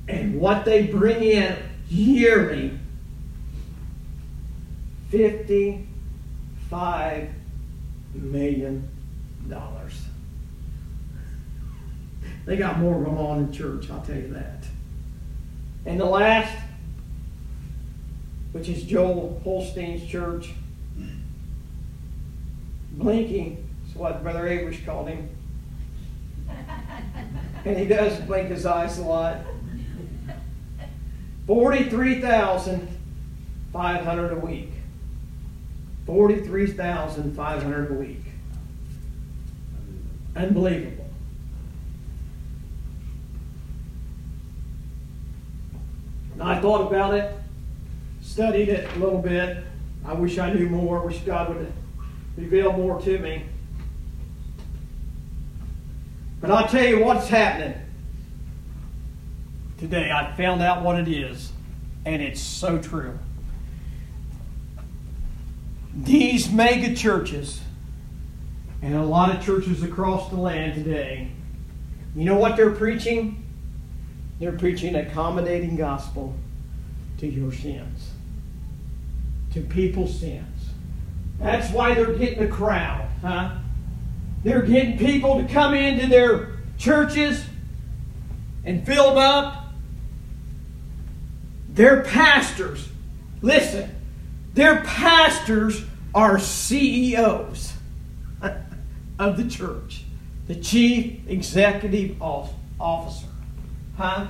[0.09, 1.57] and what they bring in
[1.89, 2.79] yearly
[5.11, 5.85] $55
[8.15, 8.89] million.
[12.45, 14.65] They got more going on in church, I'll tell you that.
[15.87, 16.57] And the last,
[18.53, 20.51] which is Joel Osteen's church,
[22.93, 25.29] blinking is what Brother Averish called him
[27.65, 29.39] and he does blink his eyes a lot.
[31.47, 32.89] Forty-three thousand
[33.73, 34.71] five hundred a week.
[36.07, 38.23] Forty-three thousand five hundred a week.
[40.35, 41.02] Unbelievable.
[46.43, 47.35] I thought about it,
[48.21, 49.65] studied it a little bit.
[50.05, 51.01] I wish I knew more.
[51.07, 51.73] Wish God would
[52.37, 53.45] reveal more to me.
[56.41, 57.75] But I'll tell you what's happening
[59.79, 60.11] today.
[60.11, 61.53] I found out what it is,
[62.05, 63.19] and it's so true.
[65.95, 67.61] These mega churches,
[68.81, 71.31] and a lot of churches across the land today,
[72.17, 73.42] you know what they're preaching?
[74.43, 76.35] They're preaching accommodating gospel
[77.19, 78.11] to your sins,
[79.53, 80.65] to people's sins.
[81.39, 83.53] That's why they're getting a crowd, huh?
[84.43, 87.45] They're getting people to come into their churches
[88.65, 89.67] and fill them up.
[91.69, 92.89] Their pastors,
[93.43, 93.95] listen,
[94.55, 95.85] their pastors
[96.17, 97.75] are CEOs
[99.21, 100.03] of the church,
[100.49, 103.27] the chief executive officer.
[104.03, 104.27] Huh?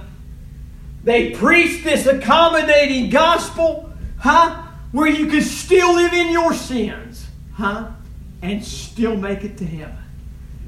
[1.03, 4.65] They preach this accommodating gospel, huh?
[4.93, 7.89] Where you can still live in your sins, huh?
[8.43, 9.97] And still make it to heaven.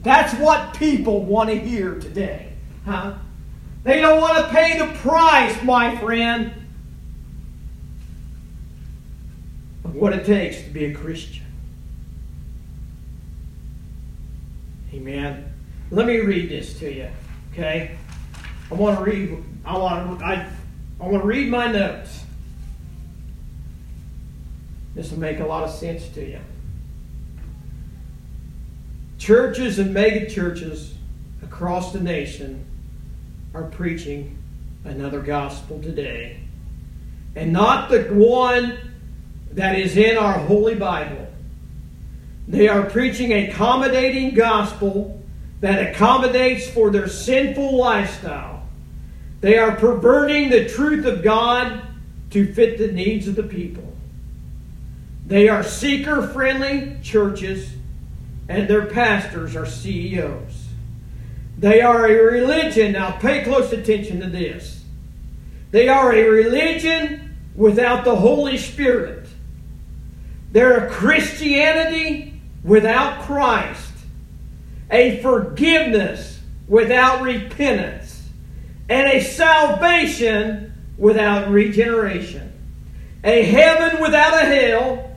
[0.01, 2.55] That's what people want to hear today.
[2.87, 3.17] Huh?
[3.83, 6.55] They don't want to pay the price, my friend,
[9.85, 11.45] of what it takes to be a Christian.
[14.95, 15.53] Amen.
[15.91, 17.11] Let me read this to you,
[17.53, 17.99] okay?
[18.71, 19.45] I want to read.
[19.65, 20.25] I want to.
[20.25, 20.49] I,
[21.01, 22.25] I want to read my notes.
[24.95, 26.41] This will make a lot of sense to you.
[29.19, 30.95] Churches and mega churches
[31.43, 32.65] across the nation
[33.55, 34.39] are preaching
[34.85, 36.41] another gospel today.
[37.35, 38.79] And not the one
[39.53, 41.27] that is in our Holy Bible.
[42.47, 45.23] They are preaching a accommodating gospel
[45.61, 48.54] that accommodates for their sinful lifestyle.
[49.45, 51.83] They are perverting the truth of God
[52.31, 53.93] to fit the needs of the people.
[55.27, 57.71] They are seeker friendly churches
[58.49, 60.69] and their pastors are CEOs.
[61.59, 62.93] They are a religion.
[62.93, 64.83] Now, pay close attention to this.
[65.73, 69.27] They are a religion without the Holy Spirit.
[70.53, 73.93] They're a Christianity without Christ,
[74.91, 78.04] a forgiveness without repentance,
[78.89, 82.53] and a salvation without regeneration,
[83.23, 85.17] a heaven without a hell.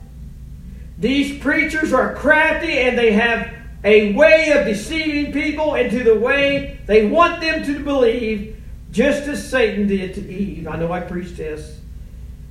[0.98, 3.54] These preachers are crafty and they have
[3.84, 9.48] a way of deceiving people into the way they want them to believe, just as
[9.48, 10.66] Satan did to Eve.
[10.66, 11.78] I know I preached this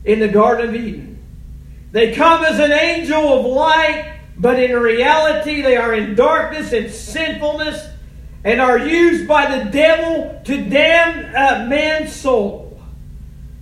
[0.05, 1.17] in the Garden of Eden.
[1.91, 6.91] They come as an angel of light, but in reality they are in darkness and
[6.91, 7.85] sinfulness
[8.43, 12.79] and are used by the devil to damn uh, man's soul.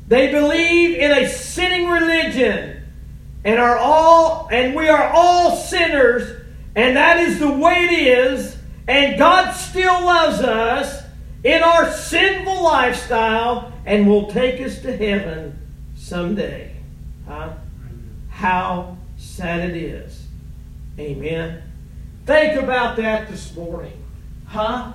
[0.08, 2.84] They believe in a sinning religion
[3.44, 6.42] and are all and we are all sinners
[6.76, 8.58] and that is the way it is.
[8.88, 11.04] And God still loves us
[11.44, 15.58] in our sinful lifestyle and will take us to heaven
[15.96, 16.76] someday.
[17.28, 17.54] Huh?
[18.30, 20.28] How sad it is.
[21.00, 21.64] Amen.
[22.26, 24.05] Think about that this morning.
[24.48, 24.94] Huh?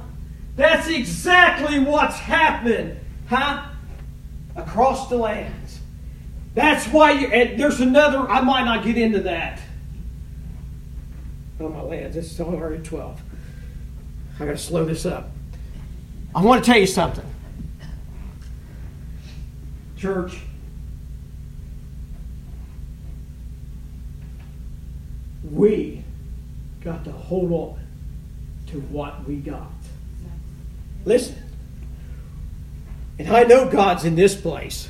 [0.56, 2.98] That's exactly what's happening.
[3.28, 3.66] Huh?
[4.56, 5.80] Across the lands.
[6.54, 9.60] That's why you, and there's another, I might not get into that
[11.60, 12.16] Oh my lands.
[12.16, 13.20] It's already 12.
[14.36, 15.30] I got to slow this up.
[16.34, 17.26] I want to tell you something.
[19.98, 20.40] Church,
[25.50, 26.02] we
[26.80, 27.78] got to hold on
[28.70, 29.70] to what we got.
[31.04, 31.36] Listen.
[33.18, 34.88] And I know God's in this place.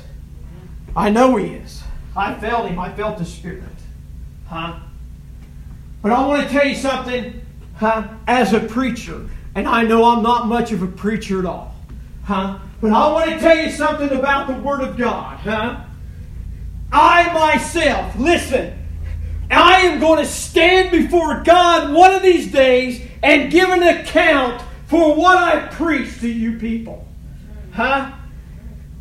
[0.95, 1.83] I know He is.
[2.15, 2.79] I felt Him.
[2.79, 3.63] I felt the Spirit.
[4.47, 4.79] Huh?
[6.01, 7.41] But I want to tell you something,
[7.75, 8.07] huh?
[8.27, 11.75] As a preacher, and I know I'm not much of a preacher at all,
[12.23, 12.59] huh?
[12.81, 15.83] But I want to tell you something about the Word of God, huh?
[16.91, 18.77] I myself, listen,
[19.49, 24.61] I am going to stand before God one of these days and give an account
[24.87, 27.07] for what I preached to you people.
[27.71, 28.11] Huh?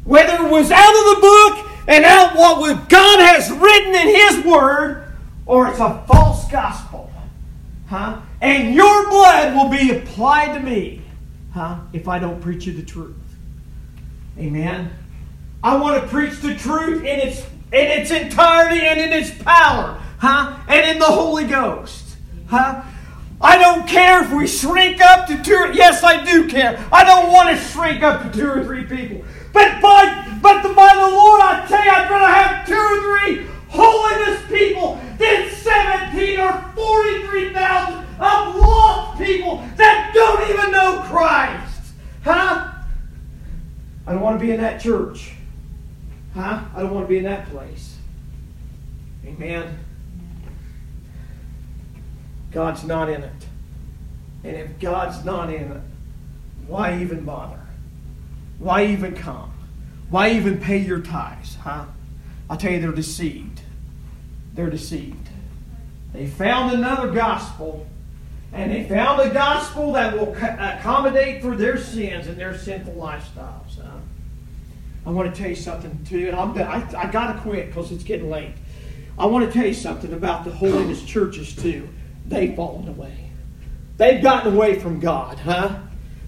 [0.04, 4.44] Whether it was out of the book and out what God has written in His
[4.44, 5.12] Word,
[5.46, 7.10] or it's a false gospel.
[7.88, 8.20] Huh?
[8.40, 11.02] And your blood will be applied to me
[11.52, 11.80] huh?
[11.92, 13.16] if I don't preach you the truth.
[14.38, 14.90] Amen.
[15.62, 20.00] I want to preach the truth in its in its entirety and in its power,
[20.18, 20.56] huh?
[20.66, 22.16] And in the Holy Ghost.
[22.46, 22.82] Huh?
[23.40, 25.70] I don't care if we shrink up to two.
[25.72, 26.84] Yes, I do care.
[26.92, 29.24] I don't want to shrink up to two or three people.
[29.52, 33.18] But by but the, by the Lord, I tell you, I'd rather have two or
[33.18, 41.92] three holiness people than 17 or 43,000 of lost people that don't even know Christ.
[42.22, 42.72] Huh?
[44.06, 45.32] I don't want to be in that church.
[46.34, 46.62] Huh?
[46.74, 47.96] I don't want to be in that place.
[49.24, 49.78] Amen.
[52.50, 53.46] God's not in it.
[54.44, 55.80] And if God's not in it,
[56.66, 57.60] why even bother?
[58.58, 59.52] Why even come?
[60.08, 61.56] Why even pay your tithes?
[61.56, 61.86] Huh?
[62.48, 63.62] I'll tell you, they're deceived.
[64.54, 65.28] They're deceived.
[66.12, 67.86] They found another gospel,
[68.52, 73.80] and they found a gospel that will accommodate for their sins and their sinful lifestyles.
[73.80, 73.98] Huh?
[75.06, 77.92] I want to tell you something too, and I'm, I, I got to quit because
[77.92, 78.54] it's getting late.
[79.18, 81.88] I want to tell you something about the holiness churches too.
[82.30, 83.32] They've fallen away.
[83.96, 85.80] They've gotten away from God, huh?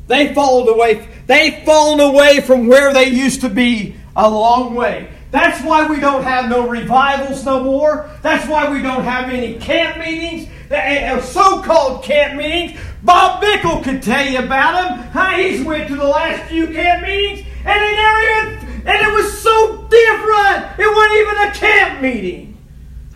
[0.09, 1.09] They've fallen away.
[1.27, 5.09] They've fallen away from where they used to be a long way.
[5.31, 8.11] That's why we don't have no revivals no more.
[8.21, 12.79] That's why we don't have any camp meetings, uh, so-called camp meetings.
[13.05, 14.99] Bob Bickle could tell you about them.
[15.13, 15.37] Huh?
[15.37, 19.41] He's went to the last few camp meetings, and he never even, and it was
[19.41, 20.79] so different.
[20.79, 22.59] It wasn't even a camp meeting,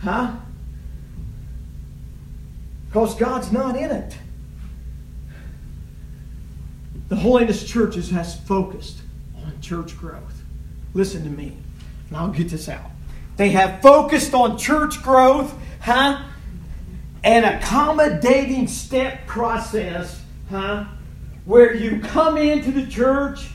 [0.01, 0.37] huh?
[2.87, 4.17] Because God's not in it.
[7.09, 8.99] The Holiness Churches has focused
[9.35, 10.41] on church growth.
[10.93, 11.55] Listen to me.
[12.09, 12.91] And I'll get this out.
[13.37, 16.23] They have focused on church growth, huh?
[17.23, 20.85] An accommodating step process, huh?
[21.45, 23.47] Where you come into the church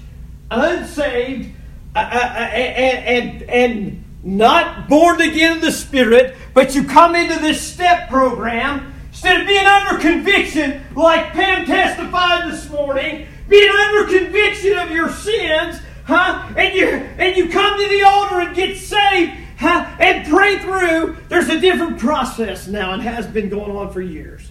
[0.50, 1.50] unsaved
[1.94, 7.14] uh, uh, uh, and, and, and not born again in the Spirit, but you come
[7.14, 8.91] into this step program
[9.22, 15.10] instead of being under conviction, like Pam testified this morning, being under conviction of your
[15.10, 16.52] sins huh?
[16.56, 19.86] And you and you come to the altar and get saved, huh?
[19.98, 21.16] And pray through.
[21.28, 24.50] There's a different process now and has been going on for years.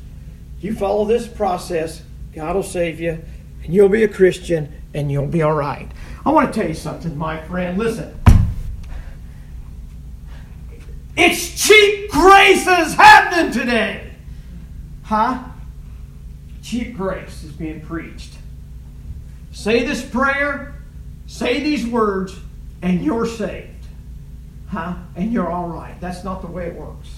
[0.60, 2.02] You follow this process,
[2.34, 3.20] God will save you.
[3.64, 5.90] and you'll be a Christian and you'll be all right.
[6.26, 7.78] I want to tell you something, my friend.
[7.78, 8.18] Listen.
[11.18, 14.11] It's cheap grace that is happening today.
[15.12, 15.44] Huh?
[16.64, 18.32] Cheap grace is being preached.
[19.52, 20.76] Say this prayer,
[21.28, 22.40] say these words,
[22.82, 23.88] and you're saved.
[24.70, 24.96] Huh?
[25.18, 26.00] And you're all right.
[26.00, 27.10] That's not the way it works.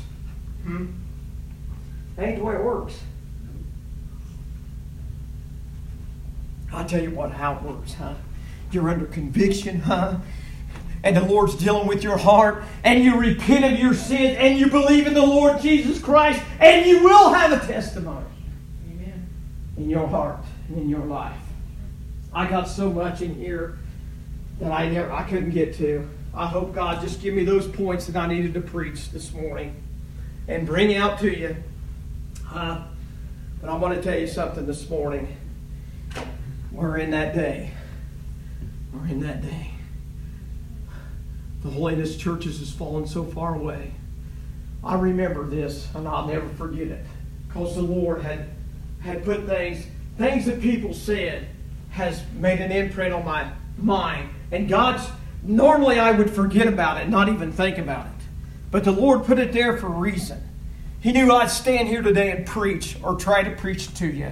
[0.64, 0.88] Hmm?
[2.16, 3.00] That ain't the way it works.
[6.74, 8.16] I'll tell you what, how it works, huh?
[8.72, 10.16] You're under conviction, huh?
[11.04, 14.70] And the Lord's dealing with your heart, and you repent of your sins, and you
[14.70, 18.26] believe in the Lord Jesus Christ, and you will have a testimony.
[18.90, 19.28] Amen.
[19.78, 20.40] In your heart
[20.70, 21.38] and in your life.
[22.34, 23.78] I got so much in here
[24.60, 26.10] that I never I couldn't get to.
[26.34, 29.76] I hope God just give me those points that I needed to preach this morning
[30.48, 31.56] and bring out to you.
[32.52, 32.84] Uh,
[33.62, 35.38] but I want to tell you something this morning.
[36.72, 37.72] We're in that day.
[38.92, 39.73] We're in that day.
[41.64, 43.94] The holiness churches has fallen so far away.
[44.84, 47.06] I remember this, and I'll never forget it,
[47.48, 48.50] because the Lord had
[49.02, 49.86] had put things,
[50.18, 51.48] things that people said,
[51.92, 54.30] has made an imprint on my mind.
[54.52, 55.08] And God's
[55.42, 58.26] normally I would forget about it, not even think about it,
[58.72, 60.42] but the Lord put it there for a reason.
[61.02, 64.32] He knew I'd stand here today and preach or try to preach to you.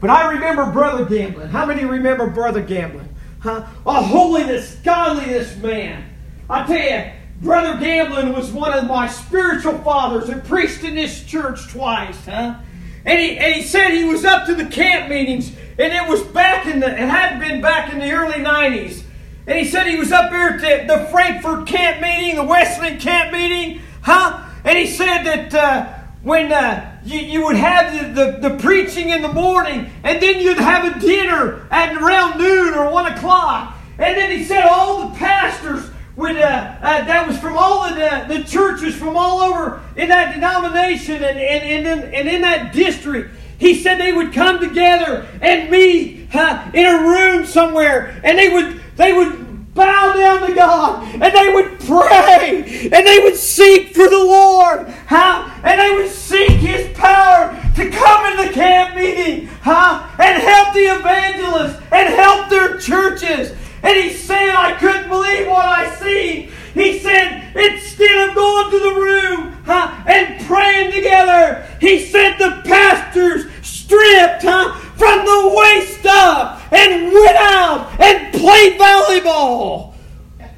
[0.00, 1.50] But I remember Brother Gamblin.
[1.50, 3.08] How many remember Brother Gamblin?
[3.40, 3.66] Huh?
[3.84, 6.04] A holiness, godliness man.
[6.50, 11.22] I tell you, Brother Gamblin was one of my spiritual fathers and preached in this
[11.24, 12.56] church twice, huh?
[13.04, 16.22] And he, and he said he was up to the camp meetings, and it was
[16.22, 19.02] back in the, it had been back in the early 90s.
[19.46, 22.98] And he said he was up here at the, the Frankfort camp meeting, the Wesleyan
[22.98, 24.44] camp meeting, huh?
[24.64, 25.86] And he said that uh,
[26.22, 30.40] when uh, you, you would have the, the, the, preaching in the morning, and then
[30.40, 33.74] you'd have a dinner at around noon or 1 o'clock.
[33.98, 38.42] And then he said all the pastors uh, uh, that was from all the, the
[38.44, 43.34] churches from all over in that denomination and, and, and, in, and in that district.
[43.58, 48.48] He said they would come together and meet uh, in a room somewhere, and they
[48.48, 53.94] would they would bow down to God and they would pray and they would seek
[53.94, 54.88] for the Lord.
[55.06, 55.48] Huh?
[55.62, 60.06] And they would seek His power to come in the camp meeting huh?
[60.18, 63.56] and help the evangelists and help their churches.
[63.82, 66.50] And he said, I couldn't believe what I see.
[66.74, 72.62] He said, instead of going to the room huh, and praying together, he said the
[72.64, 79.94] pastors stripped huh, from the waist up and went out and played volleyball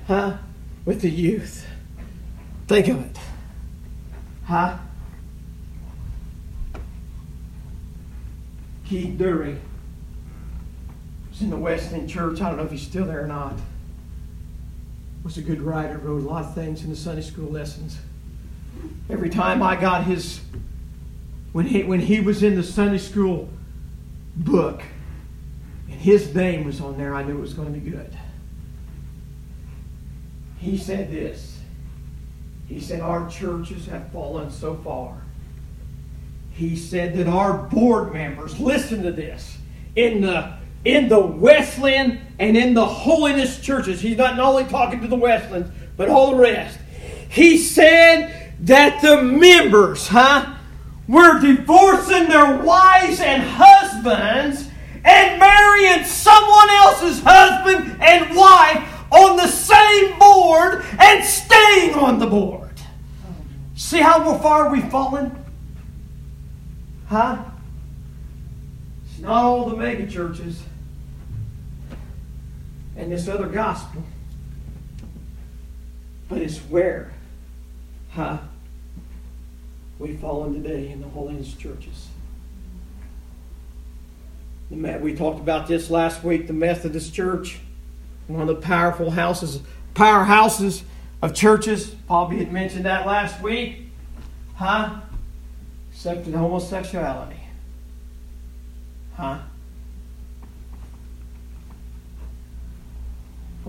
[0.07, 0.37] huh,
[0.85, 1.67] with the youth.
[2.67, 3.19] Think of it.
[4.45, 4.79] Huh?
[8.85, 9.59] Keith Drury
[11.41, 12.41] in the Wesleyan Church.
[12.41, 13.59] I don't know if he's still there or not.
[15.25, 17.99] Was a good writer, wrote a lot of things in the Sunday school lessons.
[19.11, 20.41] Every time I got his
[21.53, 23.49] when he, when he was in the Sunday school
[24.37, 24.83] book
[25.89, 28.17] and his name was on there, I knew it was going to be good.
[30.59, 31.59] He said this.
[32.69, 35.23] He said, Our churches have fallen so far.
[36.53, 39.57] He said that our board members, listen to this,
[39.97, 40.55] in the
[40.85, 45.71] in the Wesleyan and in the holiness churches, he's not only talking to the Wesleyans,
[45.97, 46.79] but all the rest.
[47.29, 50.57] He said that the members, huh?
[51.11, 54.69] were divorcing their wives and husbands
[55.05, 62.27] and marrying someone else's husband and wife on the same board and staying on the
[62.29, 62.71] board.
[63.75, 65.37] See how far we've fallen?
[67.09, 67.43] Huh?
[69.11, 70.63] It's not all the mega churches
[73.01, 74.03] and this other gospel,
[76.29, 77.13] but it's where,
[78.11, 78.39] huh?
[79.99, 82.09] we've fallen today in the holiness churches.
[84.71, 86.47] We talked about this last week.
[86.47, 87.59] The Methodist Church,
[88.29, 89.61] one of the powerful houses,
[89.95, 90.83] powerhouses
[91.23, 91.91] of churches.
[91.91, 93.89] Bobby had mentioned that last week,
[94.55, 95.01] huh?
[95.91, 97.41] Accepted homosexuality,
[99.17, 99.41] huh?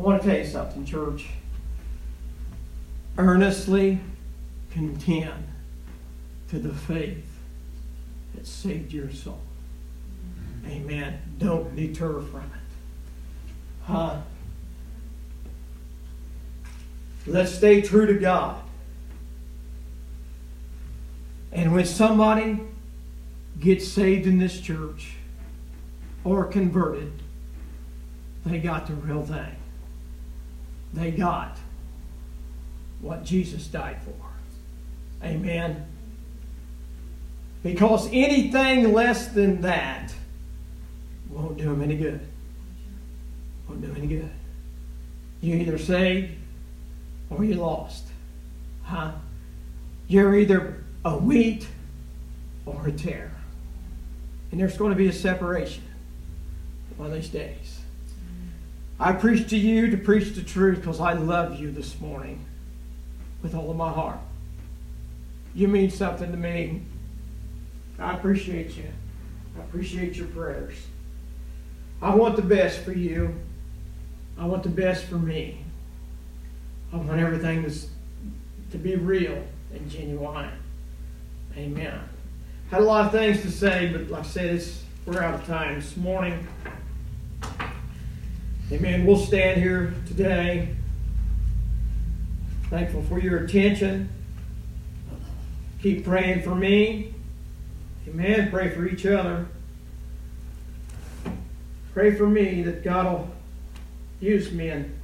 [0.02, 1.28] I want to tell you something, church.
[3.20, 4.00] Earnestly
[4.72, 5.48] contend
[6.50, 7.24] to the faith
[8.34, 9.38] that saved your soul.
[10.66, 11.20] Amen.
[11.38, 13.84] Don't deter from it.
[13.84, 14.22] Huh?
[17.28, 18.60] Let's stay true to God.
[21.52, 22.60] And when somebody
[23.60, 25.18] gets saved in this church,
[26.24, 27.14] or converted,
[28.48, 29.58] they got the real thing.
[30.94, 31.58] They got
[33.00, 35.26] what Jesus died for.
[35.26, 35.86] Amen.
[37.64, 40.14] Because anything less than that
[41.30, 42.20] won't do them any good.
[43.68, 44.30] Won't do any good.
[45.42, 46.34] You either saved
[47.30, 48.08] or you lost.
[48.84, 49.14] Huh?
[50.08, 51.68] You're either a wheat
[52.66, 53.32] or a tare.
[54.52, 55.84] And there's going to be a separation
[57.02, 57.81] one of these days.
[59.02, 62.46] I preach to you to preach the truth because I love you this morning
[63.42, 64.20] with all of my heart.
[65.56, 66.84] You mean something to me.
[67.98, 68.92] I appreciate you.
[69.58, 70.76] I appreciate your prayers.
[72.00, 73.34] I want the best for you.
[74.38, 75.64] I want the best for me.
[76.94, 77.76] I want everything to,
[78.72, 79.44] to be real
[79.74, 80.52] and genuine.
[81.58, 82.00] Amen.
[82.70, 85.48] Had a lot of things to say, but like I said, it's, we're out of
[85.48, 86.48] time this morning.
[88.72, 89.06] Amen.
[89.06, 90.70] We'll stand here today.
[92.70, 94.08] Thankful for your attention.
[95.82, 97.14] Keep praying for me.
[98.08, 98.50] Amen.
[98.50, 99.46] Pray for each other.
[101.94, 103.32] Pray for me that God will
[104.22, 104.98] use me and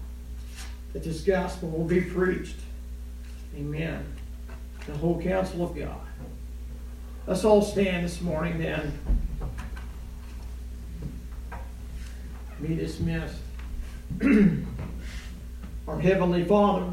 [0.93, 2.55] that this gospel will be preached.
[3.57, 4.05] Amen.
[4.85, 5.99] The whole counsel of God.
[7.25, 8.97] Let's all stand this morning then.
[12.61, 13.41] Be dismissed.
[15.87, 16.87] Our Heavenly Father,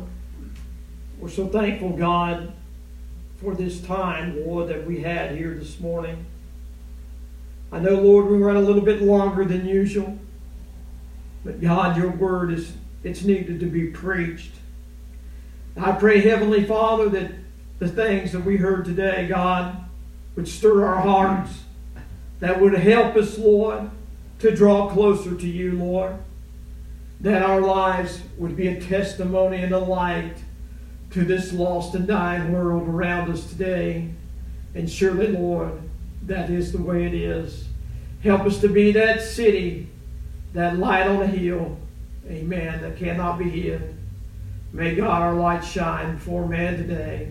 [1.18, 2.52] we're so thankful, God,
[3.40, 6.26] for this time, Lord, that we had here this morning.
[7.72, 10.18] I know, Lord, we ran a little bit longer than usual,
[11.44, 14.52] but God, your word is it's needed to be preached.
[15.76, 17.32] I pray, Heavenly Father, that
[17.78, 19.76] the things that we heard today, God,
[20.36, 21.62] would stir our hearts,
[22.40, 23.90] that would help us, Lord,
[24.40, 26.18] to draw closer to you, Lord
[27.24, 30.34] that our lives would be a testimony and a light
[31.10, 34.10] to this lost and dying world around us today.
[34.74, 35.80] And surely, Lord,
[36.26, 37.64] that is the way it is.
[38.22, 39.88] Help us to be that city,
[40.52, 41.78] that light on a hill,
[42.28, 43.96] amen, that cannot be hid.
[44.74, 47.30] May God our light shine before man today.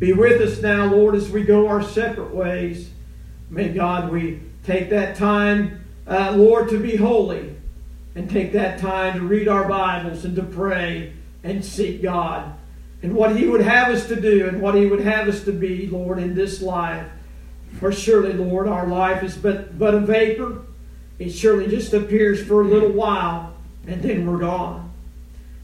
[0.00, 2.90] Be with us now, Lord, as we go our separate ways.
[3.48, 7.49] May God, we take that time, uh, Lord, to be holy
[8.20, 12.52] and take that time to read our Bibles and to pray and seek God
[13.02, 15.52] and what He would have us to do and what He would have us to
[15.52, 17.06] be, Lord, in this life.
[17.78, 20.60] For surely, Lord, our life is but, but a vapor.
[21.18, 23.54] It surely just appears for a little while
[23.86, 24.92] and then we're gone.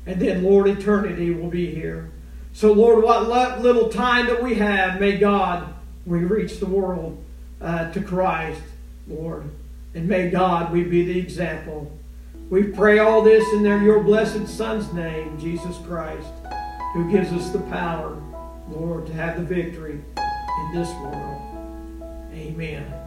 [0.07, 2.11] And then, Lord, eternity will be here.
[2.55, 5.75] So, Lord, what little time that we have, may God,
[6.07, 7.23] we reach the world
[7.61, 8.63] uh, to Christ,
[9.07, 9.45] Lord.
[9.95, 11.93] And may God, we be the example
[12.49, 16.29] we pray all this in their, your blessed Son's name, Jesus Christ,
[16.95, 18.23] who gives us the power,
[18.69, 21.43] Lord, to have the victory in this world.
[22.33, 23.06] Amen.